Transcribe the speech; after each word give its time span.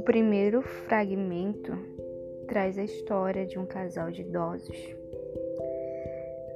O 0.00 0.02
primeiro 0.02 0.62
fragmento 0.62 1.76
traz 2.48 2.78
a 2.78 2.82
história 2.82 3.44
de 3.44 3.58
um 3.58 3.66
casal 3.66 4.10
de 4.10 4.22
idosos, 4.22 4.96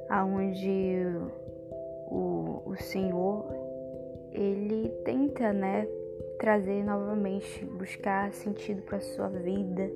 aonde 0.09 1.05
o, 2.07 2.63
o 2.65 2.75
Senhor 2.75 3.45
ele 4.31 4.89
tenta, 5.05 5.53
né, 5.53 5.87
trazer 6.39 6.83
novamente, 6.83 7.63
buscar 7.65 8.33
sentido 8.33 8.81
para 8.81 8.99
sua 8.99 9.29
vida, 9.29 9.91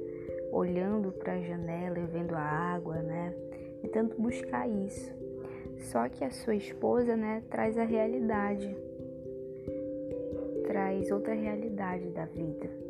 olhando 0.51 1.11
para 1.11 1.33
a 1.33 1.41
janela 1.41 1.97
e 1.97 2.05
vendo 2.05 2.35
a 2.35 2.43
água, 2.43 3.01
né, 3.01 3.33
tentando 3.81 4.15
buscar 4.15 4.69
isso. 4.69 5.11
Só 5.79 6.07
que 6.07 6.23
a 6.23 6.29
sua 6.29 6.53
esposa, 6.53 7.17
né, 7.17 7.41
traz 7.49 7.79
a 7.79 7.83
realidade, 7.83 8.77
traz 10.67 11.09
outra 11.09 11.33
realidade 11.33 12.11
da 12.11 12.25
vida 12.25 12.88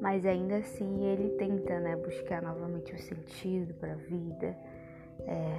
mas 0.00 0.24
ainda 0.26 0.56
assim 0.56 1.04
ele 1.04 1.30
tenta 1.30 1.78
né, 1.80 1.96
buscar 1.96 2.42
novamente 2.42 2.94
o 2.94 2.98
sentido 2.98 3.74
para 3.74 3.92
a 3.92 3.96
vida, 3.96 4.56
é, 5.20 5.58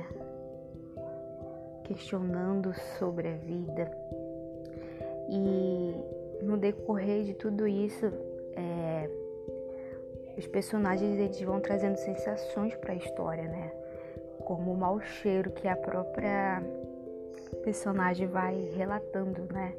questionando 1.84 2.74
sobre 2.98 3.28
a 3.28 3.36
vida. 3.38 3.92
E 5.30 6.44
no 6.44 6.58
decorrer 6.58 7.24
de 7.24 7.34
tudo 7.34 7.68
isso, 7.68 8.06
é, 8.56 9.10
os 10.38 10.48
personagens 10.48 11.18
eles 11.18 11.42
vão 11.42 11.60
trazendo 11.60 11.98
sensações 11.98 12.76
para 12.76 12.94
a 12.94 12.96
história, 12.96 13.44
né? 13.44 13.72
Como 14.40 14.72
o 14.72 14.78
mau 14.78 15.00
cheiro 15.00 15.50
que 15.52 15.68
a 15.68 15.76
própria 15.76 16.62
personagem 17.64 18.28
vai 18.28 18.56
relatando, 18.76 19.42
né? 19.52 19.74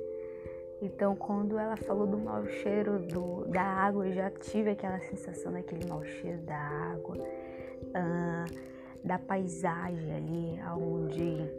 Então, 0.83 1.17
quando 1.17 1.59
ela 1.59 1.77
falou 1.77 2.07
do 2.07 2.19
mau 2.19 2.45
cheiro 2.47 2.99
do, 2.99 3.47
da 3.49 3.63
água, 3.63 4.07
eu 4.07 4.13
já 4.13 4.31
tive 4.31 4.71
aquela 4.71 5.01
sensação 5.01 5.53
daquele 5.53 5.89
mau 5.89 6.05
cheiro 6.05 6.39
da 6.43 6.57
água, 6.57 7.17
uh, 7.17 9.07
da 9.07 9.19
paisagem 9.19 10.15
ali, 10.15 10.61
onde 10.79 11.51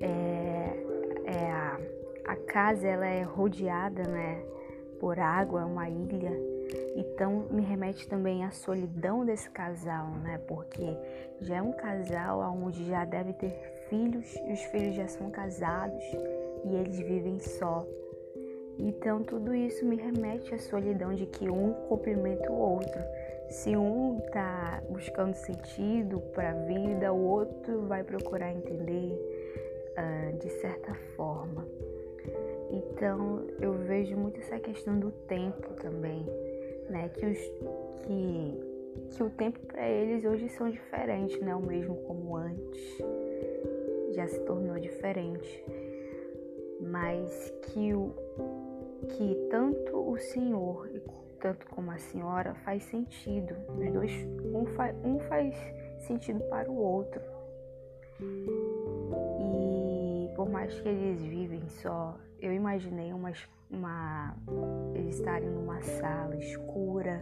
é, 0.00 0.84
é 1.26 1.50
a, 1.50 1.78
a, 2.26 2.36
casa 2.36 2.86
ela 2.86 3.06
é 3.06 3.22
rodeada 3.22 4.02
né, 4.04 4.42
por 4.98 5.18
água, 5.18 5.60
é 5.60 5.64
uma 5.64 5.88
ilha. 5.88 6.32
Então, 6.96 7.46
me 7.50 7.60
remete 7.60 8.08
também 8.08 8.42
à 8.42 8.50
solidão 8.50 9.24
desse 9.24 9.50
casal, 9.50 10.08
né? 10.22 10.38
Porque 10.48 10.96
já 11.40 11.56
é 11.56 11.62
um 11.62 11.72
casal 11.72 12.40
onde 12.40 12.86
já 12.86 13.04
deve 13.04 13.34
ter 13.34 13.50
filhos, 13.90 14.34
e 14.46 14.52
os 14.52 14.60
filhos 14.64 14.94
já 14.94 15.06
são 15.08 15.30
casados 15.30 16.02
e 16.64 16.74
eles 16.74 16.98
vivem 16.98 17.38
só. 17.38 17.86
Então 18.78 19.22
tudo 19.22 19.54
isso 19.54 19.84
me 19.84 19.96
remete 19.96 20.54
à 20.54 20.58
solidão 20.58 21.14
de 21.14 21.26
que 21.26 21.48
um 21.48 21.72
complementa 21.88 22.50
o 22.50 22.58
outro. 22.58 23.00
Se 23.48 23.76
um 23.76 24.18
está 24.18 24.82
buscando 24.88 25.34
sentido 25.34 26.20
para 26.32 26.50
a 26.50 26.54
vida, 26.54 27.12
o 27.12 27.22
outro 27.22 27.82
vai 27.82 28.02
procurar 28.02 28.52
entender 28.52 29.12
uh, 29.96 30.36
de 30.38 30.48
certa 30.60 30.94
forma. 31.16 31.66
Então 32.70 33.46
eu 33.60 33.74
vejo 33.74 34.16
muito 34.16 34.40
essa 34.40 34.58
questão 34.58 34.98
do 34.98 35.10
tempo 35.10 35.74
também, 35.74 36.26
né? 36.88 37.08
Que, 37.10 37.26
os, 37.26 37.38
que, 38.02 38.60
que 39.10 39.22
o 39.22 39.30
tempo 39.30 39.60
para 39.66 39.88
eles 39.88 40.24
hoje 40.24 40.48
são 40.48 40.68
diferentes, 40.70 41.40
não 41.40 41.48
é 41.48 41.56
o 41.56 41.62
mesmo 41.62 41.96
como 42.06 42.36
antes. 42.36 42.98
Já 44.12 44.26
se 44.26 44.40
tornou 44.40 44.78
diferente. 44.78 45.64
Mas 46.80 47.52
que 47.62 47.94
o, 47.94 48.12
que 49.04 49.34
tanto 49.50 49.96
o 50.10 50.16
senhor 50.18 50.88
tanto 51.44 51.66
como 51.66 51.90
a 51.90 51.98
senhora 51.98 52.54
faz 52.54 52.82
sentido. 52.84 53.54
Os 53.78 53.92
dois, 53.92 54.10
um, 54.54 54.64
fa, 54.64 54.94
um 55.04 55.18
faz 55.28 55.54
sentido 55.98 56.40
para 56.48 56.70
o 56.70 56.74
outro. 56.74 57.20
E 59.38 60.34
por 60.34 60.48
mais 60.48 60.72
que 60.80 60.88
eles 60.88 61.20
vivem 61.20 61.68
só, 61.68 62.16
eu 62.40 62.50
imaginei 62.50 63.12
uma, 63.12 63.30
uma 63.70 64.34
eles 64.94 65.16
estarem 65.16 65.50
numa 65.50 65.82
sala 65.82 66.34
escura, 66.36 67.20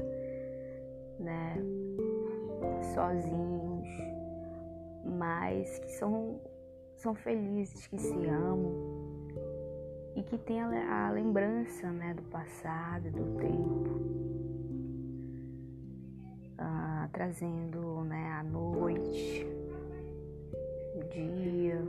né, 1.19 1.57
sozinhos, 2.95 3.89
mas 5.05 5.81
que 5.81 5.91
são 5.91 6.41
são 6.97 7.13
felizes, 7.13 7.89
que 7.89 7.99
se 7.99 8.27
amam 8.29 9.02
e 10.15 10.23
que 10.23 10.39
tem 10.39 10.61
a, 10.61 11.11
lembrança 11.11 11.91
né, 11.91 12.15
do 12.15 12.23
passado, 12.23 13.11
do 13.11 13.25
tempo, 13.39 14.01
ah, 16.59 17.09
trazendo 17.13 18.03
né, 18.05 18.33
a 18.33 18.43
noite, 18.43 19.47
o 20.97 21.05
dia. 21.09 21.83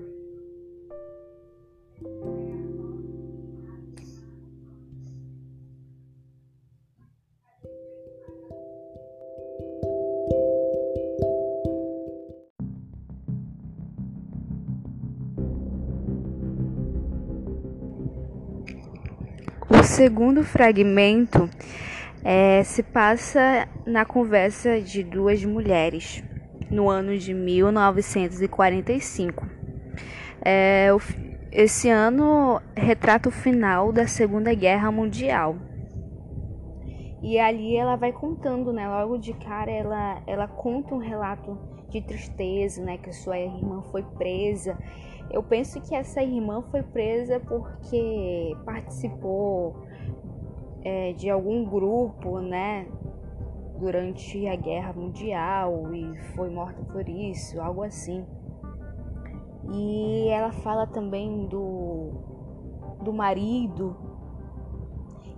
Segundo 20.03 20.43
fragmento 20.43 21.49
é, 22.25 22.61
se 22.61 22.83
passa 22.83 23.69
na 23.85 24.03
conversa 24.03 24.81
de 24.81 25.01
duas 25.01 25.45
mulheres 25.45 26.21
no 26.69 26.89
ano 26.89 27.17
de 27.17 27.33
1945. 27.33 29.47
É, 30.43 30.89
esse 31.53 31.89
ano 31.89 32.61
retrata 32.75 33.29
o 33.29 33.31
final 33.31 33.93
da 33.93 34.05
Segunda 34.05 34.53
Guerra 34.53 34.91
Mundial. 34.91 35.55
E 37.21 37.39
ali 37.39 37.77
ela 37.77 37.95
vai 37.95 38.11
contando, 38.11 38.73
né? 38.73 38.85
Logo 38.85 39.17
de 39.17 39.31
cara 39.35 39.71
ela, 39.71 40.21
ela 40.27 40.49
conta 40.49 40.93
um 40.93 40.99
relato 40.99 41.57
de 41.89 42.01
tristeza, 42.01 42.83
né? 42.83 42.97
Que 42.97 43.13
sua 43.13 43.39
irmã 43.39 43.81
foi 43.83 44.03
presa 44.03 44.77
eu 45.33 45.41
penso 45.41 45.81
que 45.81 45.95
essa 45.95 46.21
irmã 46.21 46.61
foi 46.69 46.83
presa 46.83 47.39
porque 47.39 48.55
participou 48.65 49.75
é, 50.83 51.13
de 51.13 51.29
algum 51.29 51.63
grupo, 51.65 52.39
né, 52.39 52.87
durante 53.79 54.47
a 54.47 54.55
Guerra 54.55 54.93
Mundial 54.93 55.93
e 55.93 56.17
foi 56.35 56.49
morta 56.49 56.81
por 56.83 57.07
isso, 57.07 57.59
algo 57.61 57.83
assim. 57.83 58.25
E 59.71 60.27
ela 60.29 60.51
fala 60.51 60.85
também 60.85 61.47
do, 61.47 62.11
do 63.01 63.13
marido, 63.13 63.95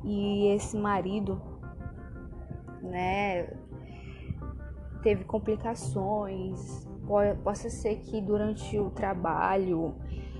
e 0.03 0.47
esse 0.47 0.77
marido, 0.77 1.41
né, 2.81 3.47
teve 5.01 5.23
complicações, 5.23 6.87
possa 7.43 7.69
ser 7.69 7.97
que 7.97 8.21
durante 8.21 8.77
o 8.79 8.89
trabalho, 8.89 9.95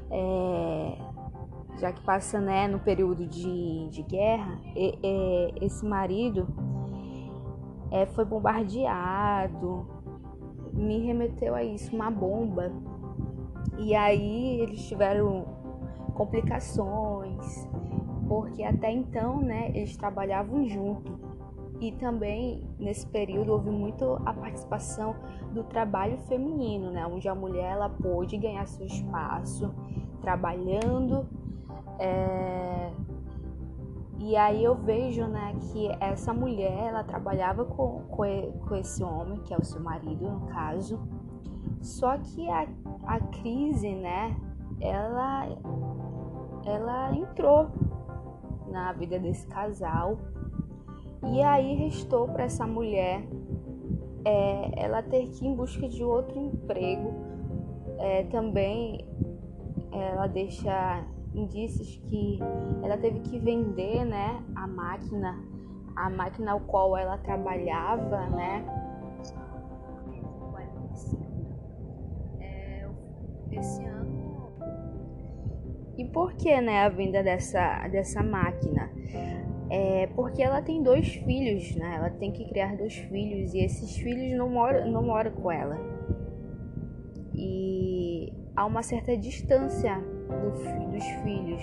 é, 0.10 0.98
já 1.78 1.92
que 1.92 2.02
passa 2.02 2.40
né, 2.40 2.68
no 2.68 2.80
período 2.80 3.26
de, 3.26 3.90
de 3.90 4.04
guerra, 4.04 4.60
e, 4.76 4.98
e, 5.04 5.66
esse 5.66 5.86
marido 5.86 6.48
é, 7.92 8.06
foi 8.06 8.26
bombardeado, 8.26 9.86
me 10.74 11.00
remeteu 11.00 11.56
a 11.56 11.64
isso, 11.64 11.96
uma 11.96 12.12
bomba. 12.12 12.72
E 13.78 13.94
aí 13.96 14.62
eles 14.62 14.88
tiveram 14.88 15.46
complicações, 16.14 17.68
porque 18.28 18.64
até 18.64 18.92
então, 18.92 19.42
né, 19.42 19.70
eles 19.74 19.96
trabalhavam 19.98 20.68
junto. 20.68 21.26
E 21.82 21.92
também 21.92 22.64
nesse 22.80 23.06
período 23.06 23.52
houve 23.52 23.70
muito 23.70 24.14
a 24.26 24.34
participação 24.34 25.14
do 25.54 25.62
trabalho 25.64 26.18
feminino, 26.20 26.90
né? 26.90 27.06
Onde 27.06 27.28
a 27.28 27.36
mulher 27.36 27.74
ela 27.74 27.90
pôde 27.90 28.38
ganhar 28.38 28.66
seu 28.66 28.86
espaço 28.86 29.74
trabalhando. 30.22 31.28
É... 32.00 32.92
E 34.18 34.36
aí 34.36 34.64
eu 34.64 34.76
vejo, 34.76 35.28
né, 35.28 35.56
que 35.60 35.88
essa 36.00 36.34
mulher 36.34 36.88
ela 36.88 37.04
trabalhava 37.04 37.64
com, 37.66 38.02
com 38.08 38.76
esse 38.76 39.04
homem, 39.04 39.40
que 39.42 39.54
é 39.54 39.58
o 39.58 39.64
seu 39.64 39.80
marido 39.80 40.30
no 40.30 40.48
caso. 40.48 41.00
Só 41.82 42.18
que 42.18 42.50
a, 42.50 42.68
a 43.06 43.20
crise, 43.20 43.94
né, 43.94 44.36
ela, 44.80 45.48
ela 46.66 47.16
entrou 47.16 47.70
na 48.68 48.92
vida 48.94 49.20
desse 49.20 49.46
casal 49.48 50.18
e 51.24 51.42
aí 51.42 51.76
restou 51.76 52.28
para 52.28 52.46
essa 52.46 52.66
mulher 52.66 53.28
é, 54.26 54.84
ela 54.84 55.04
ter 55.04 55.28
que 55.28 55.46
ir 55.46 55.50
em 55.50 55.56
busca 55.56 55.88
de 55.88 56.04
outro 56.04 56.38
emprego. 56.40 57.14
É, 58.00 58.24
também 58.24 59.08
ela 59.92 60.28
deixa 60.28 61.06
indícios 61.36 61.98
que 62.10 62.40
ela 62.84 62.98
teve 62.98 63.20
que 63.20 63.38
vender 63.40 64.06
né, 64.06 64.44
a 64.56 64.68
máquina 64.68 65.38
a 65.96 66.10
máquina 66.10 66.52
ao 66.52 66.60
qual 66.60 66.98
ela 66.98 67.18
trabalhava, 67.18 68.28
né? 68.28 68.66
É, 72.40 72.88
esse 73.52 73.84
ano. 73.86 74.52
E 75.98 76.04
por 76.06 76.34
que, 76.34 76.60
né, 76.60 76.84
a 76.84 76.90
venda 76.90 77.24
dessa, 77.24 77.88
dessa 77.88 78.22
máquina? 78.22 78.92
É 79.70 80.08
porque 80.08 80.44
ela 80.44 80.62
tem 80.62 80.84
dois 80.84 81.08
filhos, 81.08 81.76
né? 81.76 81.96
Ela 81.96 82.10
tem 82.10 82.32
que 82.32 82.48
criar 82.50 82.76
dois 82.76 82.94
filhos 82.94 83.54
e 83.54 83.60
esses 83.60 83.96
filhos 83.96 84.38
não 84.38 84.50
moram, 84.50 84.92
não 84.92 85.02
moram 85.02 85.32
com 85.32 85.52
ela. 85.52 85.78
E 87.34 88.32
há 88.56 88.66
uma 88.66 88.84
certa 88.84 89.18
distância 89.18 90.04
do, 90.28 90.92
dos 90.92 91.06
filhos, 91.24 91.62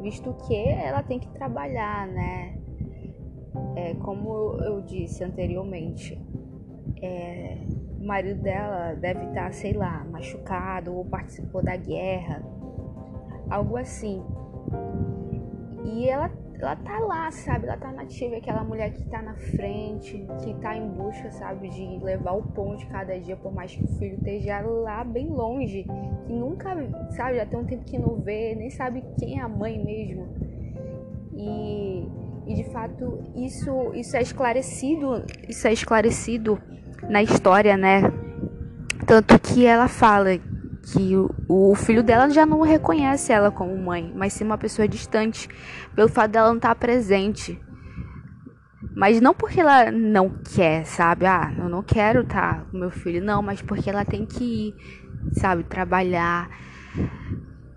visto 0.00 0.34
que 0.46 0.68
ela 0.68 1.02
tem 1.02 1.18
que 1.18 1.28
trabalhar, 1.28 2.06
né? 2.06 2.58
É, 3.76 3.94
como 3.94 4.56
eu 4.62 4.80
disse 4.82 5.22
anteriormente, 5.24 6.18
é, 7.00 7.58
o 8.00 8.06
marido 8.06 8.42
dela 8.42 8.94
deve 8.94 9.24
estar, 9.26 9.52
sei 9.52 9.72
lá, 9.72 10.04
machucado 10.04 10.94
ou 10.94 11.04
participou 11.04 11.62
da 11.62 11.76
guerra, 11.76 12.42
algo 13.50 13.76
assim. 13.76 14.22
E 15.84 16.08
ela 16.08 16.30
ela 16.62 16.76
tá 16.76 16.98
lá, 17.00 17.30
sabe? 17.30 17.66
Ela 17.66 17.76
tá 17.76 17.90
nativa, 17.90 18.36
aquela 18.36 18.62
mulher 18.62 18.92
que 18.92 19.04
tá 19.04 19.20
na 19.20 19.34
frente, 19.34 20.24
que 20.42 20.54
tá 20.54 20.76
em 20.76 20.88
busca, 20.88 21.30
sabe, 21.32 21.68
de 21.68 21.98
levar 22.02 22.32
o 22.32 22.42
pão 22.42 22.76
de 22.76 22.86
cada 22.86 23.18
dia, 23.18 23.36
por 23.36 23.52
mais 23.52 23.74
que 23.74 23.82
o 23.82 23.88
filho 23.98 24.14
esteja 24.14 24.60
lá 24.60 25.02
bem 25.02 25.28
longe, 25.28 25.84
que 26.26 26.32
nunca, 26.32 26.70
sabe, 27.10 27.36
já 27.36 27.46
tem 27.46 27.58
um 27.58 27.64
tempo 27.64 27.84
que 27.84 27.98
não 27.98 28.16
vê, 28.16 28.54
nem 28.54 28.70
sabe 28.70 29.02
quem 29.18 29.40
é 29.40 29.42
a 29.42 29.48
mãe 29.48 29.82
mesmo. 29.84 30.28
E, 31.34 32.06
e 32.46 32.54
de 32.54 32.64
fato, 32.70 33.18
isso, 33.34 33.92
isso 33.94 34.16
é 34.16 34.22
esclarecido, 34.22 35.24
isso 35.48 35.66
é 35.66 35.72
esclarecido 35.72 36.60
na 37.08 37.22
história, 37.22 37.76
né? 37.76 38.02
Tanto 39.04 39.36
que 39.40 39.66
ela 39.66 39.88
fala 39.88 40.38
que 40.82 41.14
o, 41.48 41.74
filho 41.74 42.02
dela 42.02 42.28
já 42.28 42.44
não 42.44 42.60
reconhece 42.60 43.32
ela 43.32 43.50
como 43.50 43.76
mãe, 43.76 44.12
mas 44.14 44.32
sim 44.32 44.44
uma 44.44 44.58
pessoa 44.58 44.88
distante, 44.88 45.48
pelo 45.94 46.08
fato 46.08 46.32
dela 46.32 46.48
não 46.48 46.56
estar 46.56 46.74
presente. 46.74 47.60
Mas 48.94 49.20
não 49.20 49.32
porque 49.32 49.60
ela 49.60 49.90
não 49.90 50.28
quer, 50.54 50.84
sabe? 50.84 51.24
Ah, 51.24 51.54
eu 51.56 51.68
não 51.68 51.82
quero 51.82 52.22
estar 52.22 52.66
com 52.66 52.78
meu 52.78 52.90
filho, 52.90 53.24
não, 53.24 53.40
mas 53.40 53.62
porque 53.62 53.88
ela 53.88 54.04
tem 54.04 54.26
que 54.26 54.44
ir, 54.68 54.74
sabe, 55.32 55.62
trabalhar. 55.64 56.50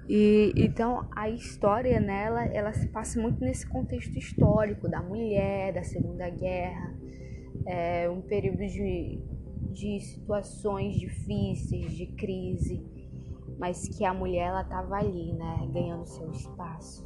E 0.09 0.51
então 0.57 1.07
a 1.15 1.29
história 1.29 1.99
nela, 1.99 2.43
ela 2.45 2.73
se 2.73 2.87
passa 2.89 3.19
muito 3.21 3.39
nesse 3.39 3.67
contexto 3.67 4.17
histórico 4.17 4.89
da 4.89 5.01
mulher, 5.01 5.73
da 5.73 5.83
Segunda 5.83 6.29
Guerra, 6.29 6.93
é 7.65 8.09
um 8.09 8.21
período 8.21 8.57
de, 8.57 9.19
de 9.71 9.99
situações 9.99 10.95
difíceis, 10.95 11.91
de 11.91 12.07
crise 12.07 12.95
mas 13.57 13.87
que 13.87 14.03
a 14.03 14.13
mulher 14.13 14.47
ela 14.47 14.63
tava 14.63 14.97
ali, 14.97 15.33
né, 15.33 15.67
ganhando 15.71 16.05
seu 16.05 16.29
espaço. 16.31 17.05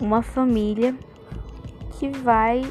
Uma 0.00 0.22
família 0.22 0.96
que 1.98 2.08
vai 2.10 2.62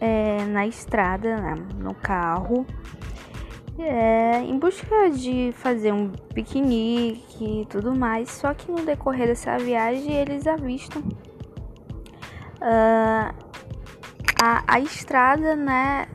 é, 0.00 0.44
na 0.44 0.66
estrada, 0.66 1.36
né, 1.36 1.54
no 1.76 1.94
carro, 1.94 2.66
é, 3.78 4.40
em 4.40 4.58
busca 4.58 5.10
de 5.10 5.52
fazer 5.52 5.92
um 5.92 6.08
piquenique 6.10 7.62
e 7.62 7.66
tudo 7.66 7.94
mais. 7.94 8.30
Só 8.30 8.52
que 8.52 8.70
no 8.70 8.84
decorrer 8.84 9.28
dessa 9.28 9.56
viagem 9.58 10.12
eles 10.12 10.46
avistam 10.46 11.02
uh, 12.60 13.34
a, 14.42 14.64
a 14.66 14.80
estrada, 14.80 15.54
né? 15.54 16.06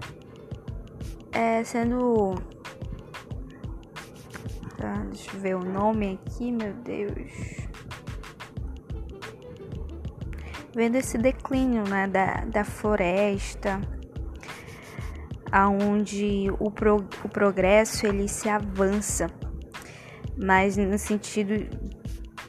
É, 1.31 1.63
sendo. 1.63 2.35
Tá, 4.77 5.05
deixa 5.09 5.31
eu 5.35 5.39
ver 5.39 5.55
o 5.55 5.63
nome 5.63 6.19
aqui, 6.25 6.51
meu 6.51 6.73
Deus. 6.73 7.62
Vendo 10.75 10.95
esse 10.95 11.17
declínio, 11.17 11.83
né? 11.87 12.07
Da, 12.07 12.45
da 12.45 12.63
floresta 12.63 13.79
aonde 15.53 16.47
o, 16.59 16.71
pro, 16.71 16.95
o 17.23 17.29
progresso 17.29 18.07
ele 18.07 18.27
se 18.27 18.49
avança, 18.49 19.29
mas 20.35 20.75
no 20.77 20.97
sentido 20.97 21.69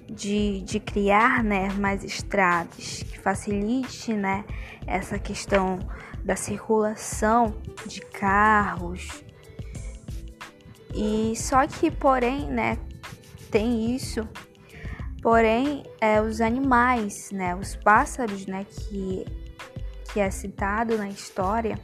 de, 0.09 0.62
de 0.62 0.81
criar 0.81 1.44
né, 1.44 1.69
mais 1.75 2.03
estradas 2.03 3.03
que 3.03 3.19
facilite 3.19 4.15
né, 4.15 4.43
essa 4.87 5.19
questão 5.19 5.79
da 6.25 6.35
circulação 6.35 7.55
de 7.85 8.00
carros. 8.00 9.23
E 10.94 11.35
só 11.37 11.67
que, 11.67 11.91
porém, 11.91 12.47
né, 12.47 12.79
tem 13.50 13.94
isso. 13.94 14.27
Porém, 15.25 15.85
é, 16.03 16.21
os 16.21 16.43
animais, 16.43 17.31
né, 17.32 17.56
os 17.56 17.75
pássaros, 17.76 18.44
né, 18.44 18.67
que, 18.67 19.25
que 20.12 20.21
é 20.21 20.31
citado 20.31 20.99
na 20.99 21.09
história, 21.09 21.81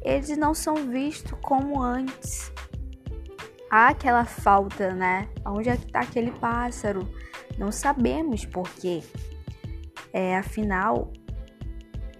eles 0.00 0.38
não 0.38 0.54
são 0.54 0.76
vistos 0.76 1.36
como 1.42 1.82
antes. 1.82 2.52
Há 3.68 3.88
aquela 3.88 4.24
falta, 4.24 4.94
né? 4.94 5.28
Onde 5.44 5.70
é 5.70 5.76
que 5.76 5.86
está 5.86 5.98
aquele 5.98 6.30
pássaro? 6.30 7.12
Não 7.58 7.72
sabemos 7.72 8.44
por 8.44 8.70
quê. 8.74 9.02
É, 10.12 10.36
afinal, 10.36 11.12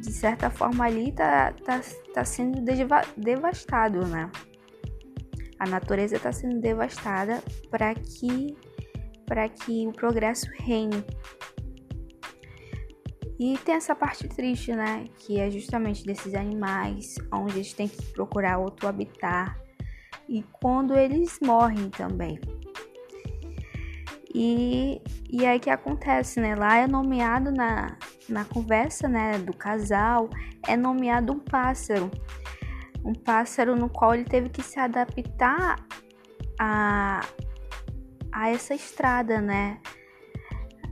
de 0.00 0.12
certa 0.12 0.50
forma 0.50 0.86
ali 0.86 1.10
está 1.10 1.52
tá, 1.52 1.80
tá 2.12 2.24
sendo 2.24 2.60
devastado, 3.16 4.04
né? 4.08 4.28
A 5.56 5.68
natureza 5.68 6.16
está 6.16 6.32
sendo 6.32 6.60
devastada 6.60 7.40
para 7.70 7.94
que 7.94 8.56
para 9.26 9.48
que 9.48 9.86
o 9.86 9.92
progresso 9.92 10.46
reine. 10.58 11.04
E 13.38 13.58
tem 13.58 13.74
essa 13.74 13.94
parte 13.94 14.26
triste, 14.28 14.72
né? 14.72 15.04
Que 15.18 15.38
é 15.38 15.50
justamente 15.50 16.04
desses 16.04 16.34
animais, 16.34 17.16
onde 17.32 17.56
eles 17.56 17.72
têm 17.74 17.88
que 17.88 18.02
procurar 18.12 18.58
outro 18.58 18.88
habitat. 18.88 19.54
E 20.28 20.42
quando 20.60 20.96
eles 20.96 21.38
morrem 21.42 21.90
também. 21.90 22.40
E, 24.34 25.00
e 25.30 25.44
aí 25.44 25.60
que 25.60 25.70
acontece, 25.70 26.40
né? 26.40 26.54
Lá 26.54 26.76
é 26.76 26.86
nomeado 26.86 27.50
na, 27.52 27.96
na 28.28 28.44
conversa 28.44 29.08
né, 29.08 29.38
do 29.38 29.54
casal, 29.54 30.28
é 30.66 30.76
nomeado 30.76 31.32
um 31.32 31.38
pássaro. 31.38 32.10
Um 33.04 33.14
pássaro 33.14 33.76
no 33.76 33.88
qual 33.88 34.14
ele 34.14 34.24
teve 34.24 34.48
que 34.48 34.62
se 34.62 34.80
adaptar 34.80 35.76
a, 36.58 37.20
a 38.36 38.50
essa 38.50 38.74
estrada, 38.74 39.40
né? 39.40 39.80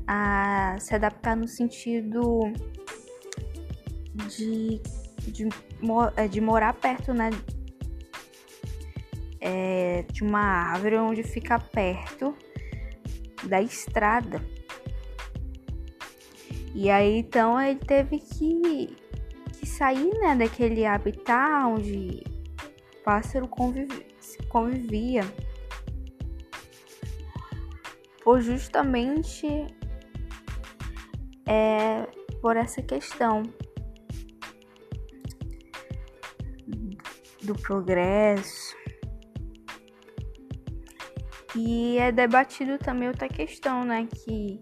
a 0.07 0.77
se 0.81 0.95
adaptar 0.95 1.37
no 1.37 1.47
sentido 1.47 2.41
de, 4.15 4.81
de, 5.31 5.49
é, 6.17 6.27
de 6.27 6.41
morar 6.41 6.73
perto, 6.75 7.13
né? 7.13 7.31
É, 9.41 10.05
de 10.11 10.23
uma 10.23 10.41
árvore 10.41 10.97
onde 10.97 11.23
fica 11.23 11.59
perto 11.59 12.35
da 13.45 13.61
estrada. 13.61 14.43
E 16.75 16.91
aí 16.91 17.19
então 17.19 17.61
ele 17.61 17.79
teve 17.79 18.21
que, 18.21 18.97
que 19.59 19.67
sair 19.67 20.13
né, 20.19 20.35
daquele 20.35 20.87
habitat 20.87 21.67
onde 21.67 22.23
o 22.99 23.05
pássaro 23.05 23.47
convive, 23.47 24.07
convivia. 24.49 25.23
Por 28.25 28.41
justamente 28.41 29.47
é 31.47 32.09
por 32.41 32.57
essa 32.57 32.83
questão 32.83 33.43
do 37.43 37.55
progresso. 37.55 38.75
E 41.55 41.99
é 41.99 42.11
debatido 42.11 42.79
também 42.79 43.09
outra 43.09 43.29
questão, 43.29 43.85
né, 43.85 44.09
que 44.11 44.59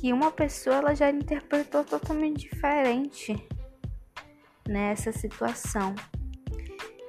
que 0.00 0.14
uma 0.14 0.30
pessoa 0.30 0.76
ela 0.76 0.94
já 0.94 1.10
interpretou 1.10 1.84
totalmente 1.84 2.48
diferente 2.48 3.36
nessa 4.66 5.12
situação. 5.12 5.94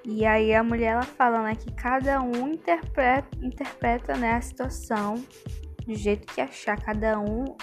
E 0.03 0.25
aí 0.25 0.53
a 0.53 0.63
mulher 0.63 0.93
ela 0.93 1.03
fala, 1.03 1.43
né, 1.43 1.55
que 1.55 1.71
cada 1.73 2.21
um 2.21 2.47
interpreta, 2.47 3.27
interpreta 3.41 4.15
né, 4.15 4.33
a 4.33 4.41
situação 4.41 5.23
do 5.85 5.93
jeito 5.93 6.31
que 6.33 6.41
achar, 6.41 6.79
cada 6.81 7.19
um 7.19 7.55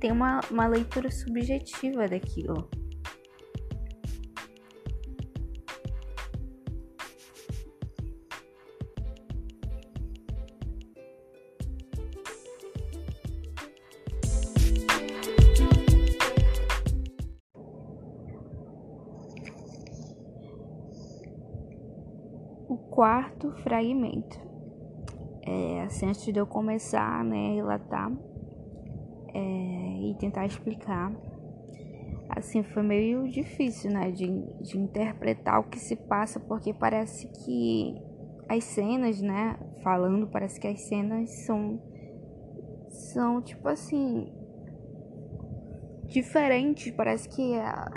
tem 0.00 0.10
uma, 0.10 0.40
uma 0.50 0.66
leitura 0.66 1.10
subjetiva 1.10 2.08
daquilo. 2.08 2.68
Quarto 23.02 23.50
fragmento. 23.64 24.40
É, 25.44 25.82
assim, 25.82 26.06
antes 26.06 26.24
de 26.24 26.38
eu 26.38 26.46
começar 26.46 27.24
né, 27.24 27.48
a 27.50 27.54
relatar, 27.54 28.12
é, 29.34 30.08
e 30.08 30.14
tentar 30.20 30.46
explicar. 30.46 31.12
Assim, 32.30 32.62
foi 32.62 32.84
meio 32.84 33.28
difícil, 33.28 33.90
né, 33.90 34.12
de, 34.12 34.28
de 34.62 34.78
interpretar 34.78 35.58
o 35.58 35.64
que 35.64 35.80
se 35.80 35.96
passa, 35.96 36.38
porque 36.38 36.72
parece 36.72 37.26
que 37.44 38.00
as 38.48 38.62
cenas, 38.62 39.20
né, 39.20 39.58
falando, 39.82 40.28
parece 40.28 40.60
que 40.60 40.68
as 40.68 40.82
cenas 40.82 41.28
são, 41.44 41.82
são 42.88 43.42
tipo 43.42 43.68
assim, 43.68 44.32
diferentes, 46.04 46.92
parece 46.92 47.28
que 47.28 47.56
a, 47.56 47.90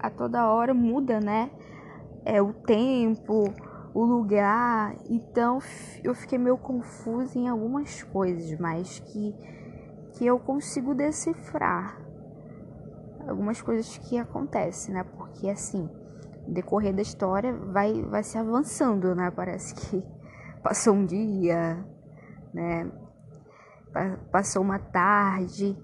a 0.00 0.10
toda 0.10 0.50
hora 0.50 0.74
muda, 0.74 1.20
né, 1.20 1.48
é 2.24 2.40
o 2.40 2.52
tempo, 2.52 3.52
o 3.94 4.04
lugar. 4.04 4.94
Então 5.08 5.58
eu 6.02 6.14
fiquei 6.14 6.38
meio 6.38 6.58
confusa 6.58 7.38
em 7.38 7.48
algumas 7.48 8.02
coisas, 8.02 8.58
mas 8.58 8.98
que, 9.00 9.34
que 10.14 10.26
eu 10.26 10.38
consigo 10.38 10.94
decifrar 10.94 12.00
algumas 13.28 13.60
coisas 13.60 13.98
que 13.98 14.18
acontecem, 14.18 14.94
né? 14.94 15.04
Porque 15.04 15.48
assim, 15.48 15.88
decorrer 16.46 16.94
da 16.94 17.02
história 17.02 17.52
vai, 17.52 18.02
vai 18.02 18.22
se 18.22 18.38
avançando, 18.38 19.14
né? 19.14 19.30
Parece 19.30 19.74
que 19.74 20.04
passou 20.62 20.94
um 20.94 21.06
dia, 21.06 21.84
né? 22.52 22.90
Passou 24.30 24.62
uma 24.62 24.78
tarde, 24.78 25.76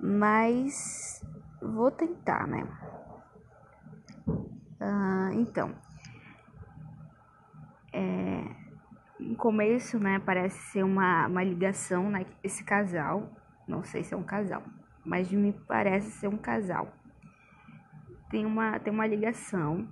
mas 0.00 1.24
vou 1.60 1.92
tentar, 1.92 2.46
né? 2.48 2.66
Ah, 4.84 5.30
então, 5.34 5.72
é, 7.92 8.44
no 9.20 9.36
começo, 9.36 9.96
né, 9.96 10.18
parece 10.18 10.58
ser 10.72 10.82
uma, 10.82 11.28
uma 11.28 11.44
ligação, 11.44 12.10
né, 12.10 12.26
esse 12.42 12.64
casal, 12.64 13.30
não 13.68 13.84
sei 13.84 14.02
se 14.02 14.12
é 14.12 14.16
um 14.16 14.24
casal, 14.24 14.60
mas 15.04 15.30
me 15.30 15.52
parece 15.52 16.10
ser 16.10 16.26
um 16.26 16.36
casal. 16.36 16.92
Tem 18.28 18.44
uma, 18.44 18.80
tem 18.80 18.92
uma 18.92 19.06
ligação, 19.06 19.86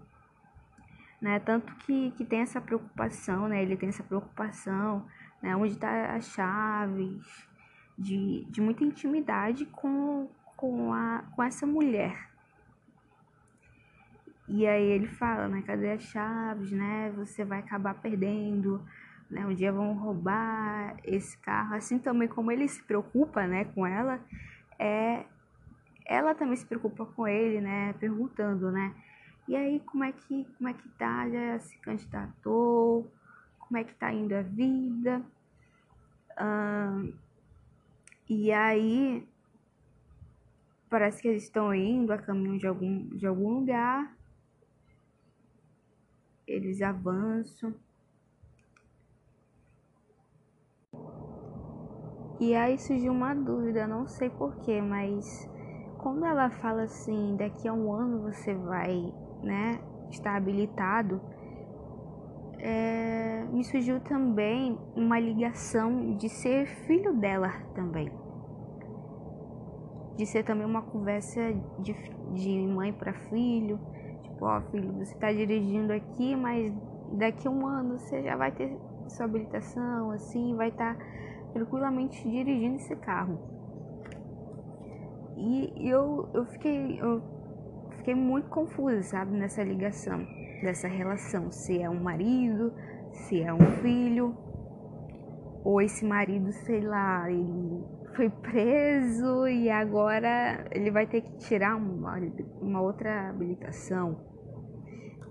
né, 1.23 1.38
tanto 1.38 1.73
que, 1.76 2.11
que 2.16 2.25
tem 2.25 2.40
essa 2.40 2.61
preocupação, 2.61 3.47
né, 3.47 3.62
ele 3.62 3.76
tem 3.76 3.90
essa 3.90 4.02
preocupação, 4.02 5.06
né, 5.40 5.54
onde 5.54 5.75
está 5.75 6.16
as 6.16 6.25
chaves, 6.30 7.49
de, 7.97 8.44
de 8.50 8.61
muita 8.61 8.82
intimidade 8.82 9.66
com, 9.66 10.28
com, 10.56 10.92
a, 10.92 11.23
com 11.37 11.44
essa 11.44 11.64
mulher, 11.64 12.28
e 14.52 14.66
aí 14.66 14.83
ele 14.83 15.07
fala, 15.07 15.47
né? 15.47 15.62
Cadê 15.62 15.92
as 15.92 16.02
chaves, 16.02 16.73
né? 16.73 17.12
Você 17.16 17.45
vai 17.45 17.61
acabar 17.61 17.95
perdendo, 17.95 18.85
né? 19.30 19.47
Um 19.47 19.54
dia 19.54 19.73
vão 19.73 19.92
roubar 19.95 20.97
esse 21.04 21.38
carro. 21.38 21.76
Assim 21.76 22.00
também 22.00 22.26
como 22.26 22.50
ele 22.50 22.66
se 22.66 22.83
preocupa, 22.83 23.47
né? 23.47 23.66
Com 23.66 23.87
ela, 23.87 24.21
é... 24.76 25.25
Ela 26.04 26.35
também 26.35 26.57
se 26.57 26.66
preocupa 26.66 27.07
com 27.07 27.28
ele, 27.28 27.61
né? 27.61 27.92
Perguntando, 28.00 28.73
né? 28.73 28.92
E 29.47 29.54
aí, 29.54 29.78
como 29.87 30.02
é 30.02 30.11
que, 30.11 30.45
como 30.59 30.69
é 30.69 30.73
que 30.73 30.88
tá? 30.90 31.30
Já 31.30 31.61
se 31.61 31.78
candidatou? 31.78 33.09
Como 33.61 33.78
é 33.78 33.85
que 33.85 33.95
tá 33.95 34.12
indo 34.12 34.35
a 34.35 34.42
vida? 34.42 35.23
e 38.28 38.50
aí, 38.50 39.28
parece 40.88 41.21
que 41.21 41.28
eles 41.28 41.45
estão 41.45 41.73
indo 41.75 42.12
a 42.12 42.19
caminho 42.19 42.59
de 42.59 42.66
algum, 42.66 43.07
de 43.11 43.26
algum 43.26 43.50
lugar 43.50 44.11
eles 46.50 46.83
avançam. 46.83 47.75
E 52.40 52.54
aí 52.54 52.78
surgiu 52.78 53.12
uma 53.12 53.35
dúvida, 53.35 53.87
não 53.87 54.09
sei 54.09 54.30
porquê, 54.30 54.80
mas 54.80 55.49
quando 55.99 56.25
ela 56.25 56.50
fala 56.50 56.83
assim, 56.83 57.37
daqui 57.37 57.69
a 57.69 57.73
um 57.73 57.92
ano 57.92 58.23
você 58.23 58.54
vai, 58.54 59.12
né, 59.42 59.78
estar 60.11 60.37
habilitado, 60.37 61.21
é, 62.59 63.45
me 63.52 63.62
surgiu 63.62 64.00
também 64.00 64.78
uma 64.97 65.21
ligação 65.21 66.16
de 66.16 66.28
ser 66.28 66.66
filho 66.87 67.14
dela 67.14 67.50
também. 67.75 68.11
De 70.16 70.26
ser 70.26 70.42
também 70.42 70.66
uma 70.66 70.83
conversa 70.83 71.40
de, 71.78 71.95
de 72.33 72.59
mãe 72.66 72.92
para 72.92 73.12
filho, 73.12 73.78
ó, 74.40 74.61
filho, 74.70 74.92
você 74.92 75.14
está 75.14 75.32
dirigindo 75.32 75.92
aqui, 75.92 76.35
mas 76.37 76.73
daqui 77.12 77.47
a 77.49 77.50
um 77.50 77.66
ano 77.66 77.99
você 77.99 78.23
já 78.23 78.37
vai 78.37 78.52
ter 78.52 78.76
sua 79.09 79.26
habilitação, 79.26 80.11
assim, 80.11 80.54
vai 80.54 80.68
estar 80.68 80.97
tá 80.97 81.04
tranquilamente 81.52 82.23
dirigindo 82.28 82.76
esse 82.76 82.94
carro. 82.97 83.38
E 85.37 85.88
eu, 85.88 86.28
eu 86.35 86.44
fiquei 86.47 87.00
eu 87.00 87.23
fiquei 87.97 88.14
muito 88.14 88.49
confusa, 88.49 89.02
sabe, 89.02 89.32
nessa 89.37 89.62
ligação, 89.62 90.26
dessa 90.62 90.88
relação, 90.88 91.50
se 91.50 91.80
é 91.80 91.88
um 91.88 92.00
marido, 92.00 92.73
se 93.12 93.42
é 93.42 93.52
um 93.52 93.66
filho, 93.82 94.37
ou 95.64 95.80
esse 95.80 96.04
marido, 96.04 96.52
sei 96.52 96.80
lá, 96.80 97.30
ele 97.30 97.85
foi 98.20 98.28
preso 98.28 99.48
e 99.48 99.70
agora 99.70 100.66
ele 100.72 100.90
vai 100.90 101.06
ter 101.06 101.22
que 101.22 101.38
tirar 101.38 101.74
uma, 101.74 102.18
uma 102.60 102.82
outra 102.82 103.30
habilitação. 103.30 104.20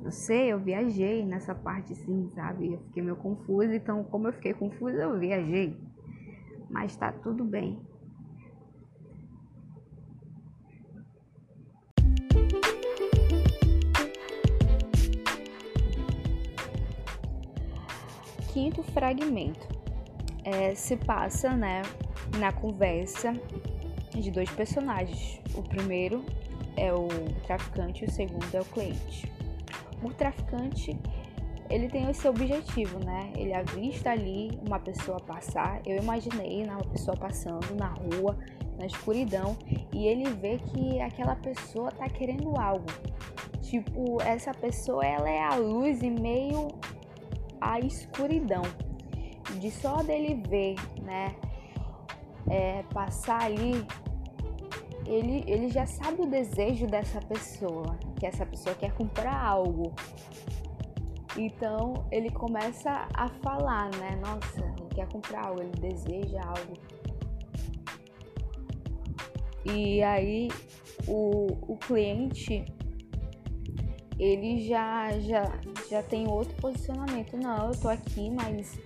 Não 0.01 0.10
sei, 0.10 0.51
eu 0.51 0.60
viajei 0.60 1.24
nessa 1.24 1.53
parte 1.53 1.93
sim, 1.93 2.31
sabe? 2.34 2.74
Eu 2.74 2.79
fiquei 2.86 3.03
meio 3.03 3.15
confusa, 3.15 3.75
então 3.75 4.03
como 4.05 4.27
eu 4.27 4.34
fiquei 4.34 4.55
confusa, 4.55 5.03
eu 5.03 5.19
viajei. 5.19 5.79
Mas 6.67 6.96
tá 6.96 7.12
tudo 7.12 7.43
bem. 7.43 7.79
Quinto 18.51 18.81
fragmento. 18.81 19.67
É, 20.43 20.74
se 20.74 20.98
passa, 20.98 21.55
né, 21.55 21.84
na 22.38 22.51
conversa 22.51 23.33
de 24.12 24.29
dois 24.31 24.50
personagens. 24.50 25.39
O 25.55 25.63
primeiro 25.63 26.24
é 26.75 26.93
o 26.93 27.07
traficante 27.45 28.03
e 28.03 28.07
o 28.07 28.12
segundo 28.12 28.53
é 28.53 28.62
o 28.62 28.65
cliente 28.65 29.29
o 30.03 30.09
traficante 30.13 30.98
ele 31.69 31.88
tem 31.88 32.09
esse 32.09 32.27
objetivo, 32.27 32.98
né? 33.05 33.31
Ele 33.36 33.53
avista 33.53 34.09
ali 34.09 34.59
uma 34.65 34.79
pessoa 34.79 35.19
passar. 35.19 35.79
Eu 35.86 35.98
imaginei 35.98 36.63
né, 36.63 36.74
uma 36.74 36.83
pessoa 36.83 37.15
passando 37.15 37.75
na 37.75 37.89
rua, 37.89 38.36
na 38.79 38.88
escuridão, 38.88 39.55
e 39.93 40.07
ele 40.07 40.31
vê 40.31 40.57
que 40.57 41.00
aquela 41.00 41.36
pessoa 41.36 41.91
tá 41.91 42.09
querendo 42.09 42.59
algo. 42.59 42.88
Tipo, 43.62 44.19
essa 44.24 44.51
pessoa 44.51 45.05
ela 45.05 45.29
é 45.29 45.43
a 45.43 45.55
luz 45.57 46.01
em 46.01 46.09
meio 46.09 46.69
à 47.62 47.79
escuridão. 47.79 48.63
De 49.59 49.69
só 49.69 49.98
dele 49.98 50.41
ver, 50.50 50.75
né? 51.03 51.36
É, 52.50 52.84
passar 52.94 53.44
ali, 53.44 53.86
ele, 55.06 55.44
ele 55.48 55.70
já 55.70 55.86
sabe 55.86 56.22
o 56.22 56.25
desejo 56.25 56.88
dessa 56.88 57.20
pessoa, 57.20 57.98
que 58.18 58.25
essa 58.25 58.46
pessoa 58.46 58.75
quer 58.75 58.91
comprar 58.94 59.39
algo. 59.39 59.94
Então 61.38 62.06
ele 62.12 62.29
começa 62.32 63.08
a 63.13 63.27
falar, 63.41 63.89
né? 63.96 64.20
Nossa, 64.22 64.62
ele 64.79 64.89
quer 64.96 65.08
comprar 65.08 65.48
algo, 65.48 65.62
ele 65.62 65.72
deseja 65.79 66.41
algo. 66.44 66.74
E 69.65 70.01
aí 70.01 70.50
o, 71.08 71.48
o 71.74 71.77
cliente 71.77 72.65
ele 74.20 74.68
já, 74.68 75.18
já, 75.20 75.44
já 75.89 76.03
tem 76.03 76.27
outro 76.27 76.53
posicionamento. 76.56 77.38
Não, 77.38 77.68
eu 77.68 77.79
tô 77.79 77.88
aqui, 77.88 78.29
mas 78.29 78.77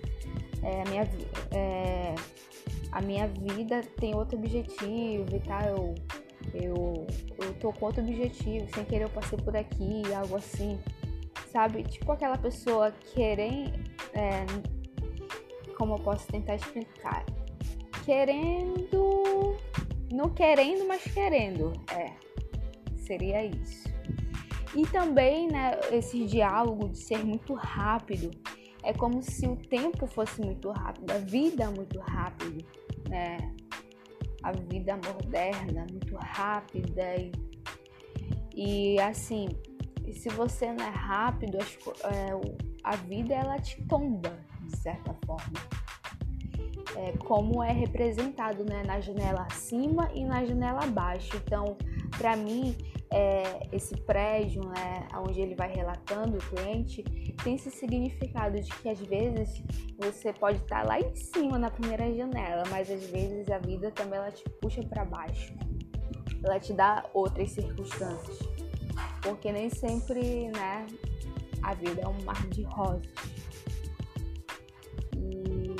é, 0.62 0.88
minha, 0.88 1.02
é, 1.50 2.14
a 2.94 3.02
minha 3.02 3.28
vida 3.28 3.82
tem 4.00 4.14
outro 4.14 4.38
objetivo 4.38 5.36
e 5.36 5.40
tal. 5.40 5.62
Eu 5.62 5.94
eu, 6.52 7.06
eu 7.38 7.54
tô 7.54 7.72
com 7.72 7.86
outro 7.86 8.02
objetivo, 8.02 8.66
sem 8.74 8.84
querer 8.84 9.04
eu 9.04 9.08
passei 9.08 9.38
por 9.38 9.56
aqui, 9.56 10.02
algo 10.14 10.36
assim, 10.36 10.78
sabe? 11.50 11.82
Tipo 11.84 12.12
aquela 12.12 12.36
pessoa 12.36 12.92
querer, 13.14 13.72
é, 14.12 14.44
como 15.78 15.94
eu 15.94 15.98
posso 16.00 16.26
tentar 16.26 16.56
explicar? 16.56 17.24
querendo, 18.04 19.56
não 20.12 20.28
querendo, 20.28 20.86
mas 20.86 21.02
querendo, 21.02 21.72
é, 21.90 22.12
seria 22.96 23.44
isso. 23.44 23.84
E 24.74 24.86
também, 24.86 25.48
né, 25.48 25.78
esse 25.90 26.24
diálogo 26.26 26.88
de 26.88 26.98
ser 26.98 27.24
muito 27.24 27.54
rápido, 27.54 28.30
é 28.82 28.92
como 28.92 29.22
se 29.22 29.46
o 29.46 29.56
tempo 29.56 30.06
fosse 30.06 30.40
muito 30.40 30.70
rápido, 30.70 31.10
a 31.10 31.18
vida 31.18 31.70
muito 31.70 31.98
rápido, 31.98 32.64
né? 33.08 33.38
A 34.42 34.52
vida 34.52 34.96
moderna 34.96 35.86
muito 35.90 36.16
rápida 36.16 37.16
e, 37.16 37.32
e 38.54 39.00
assim, 39.00 39.48
se 40.12 40.28
você 40.28 40.72
não 40.72 40.84
é 40.84 40.90
rápido, 40.90 41.58
é, 41.58 42.64
a 42.82 42.96
vida 42.96 43.34
ela 43.34 43.58
te 43.58 43.82
tomba 43.86 44.38
de 44.62 44.76
certa 44.78 45.14
forma. 45.24 45.52
É, 46.96 47.12
como 47.18 47.62
é 47.62 47.72
representado 47.72 48.64
né, 48.64 48.84
na 48.86 49.00
janela 49.00 49.46
acima 49.50 50.10
e 50.14 50.24
na 50.24 50.44
janela 50.44 50.84
abaixo. 50.84 51.36
Então, 51.36 51.76
para 52.16 52.36
mim, 52.36 52.76
é, 53.14 53.68
esse 53.70 53.96
prédio, 53.98 54.60
né, 54.66 55.06
onde 55.14 55.40
ele 55.40 55.54
vai 55.54 55.72
relatando 55.72 56.36
o 56.36 56.40
cliente, 56.40 57.04
tem 57.44 57.54
esse 57.54 57.70
significado 57.70 58.60
de 58.60 58.68
que 58.68 58.88
às 58.88 58.98
vezes 58.98 59.62
você 59.96 60.32
pode 60.32 60.58
estar 60.58 60.84
lá 60.84 60.98
em 60.98 61.14
cima 61.14 61.56
na 61.56 61.70
primeira 61.70 62.12
janela, 62.12 62.64
mas 62.68 62.90
às 62.90 63.06
vezes 63.06 63.48
a 63.48 63.58
vida 63.58 63.92
também 63.92 64.18
ela 64.18 64.32
te 64.32 64.42
puxa 64.60 64.82
para 64.82 65.04
baixo. 65.04 65.54
Ela 66.42 66.58
te 66.58 66.72
dá 66.72 67.08
outras 67.14 67.52
circunstâncias. 67.52 68.36
Porque 69.22 69.52
nem 69.52 69.70
sempre, 69.70 70.48
né, 70.48 70.84
a 71.62 71.72
vida 71.72 72.02
é 72.02 72.08
um 72.08 72.20
mar 72.24 72.44
de 72.48 72.62
rosas. 72.62 73.06
E, 75.16 75.76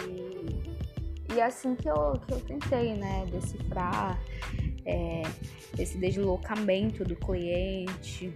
e 1.35 1.41
assim 1.43 1.75
que 1.75 1.91
eu, 1.91 2.13
que 2.13 2.33
eu 2.33 2.41
tentei, 2.43 2.95
né, 2.95 3.27
decifrar 3.27 4.21
é, 4.87 5.23
esse 5.79 5.99
deslocamento 5.99 7.05
do 7.05 7.17
cliente, 7.17 8.33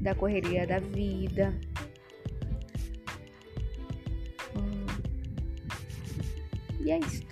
da 0.00 0.14
correria 0.14 0.66
da 0.66 0.78
vida. 0.78 1.58
Hum. 4.56 4.86
E 6.80 6.90
é 6.90 6.98
isso. 6.98 7.27